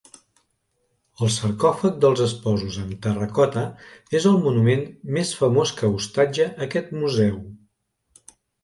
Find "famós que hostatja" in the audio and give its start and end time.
5.45-6.53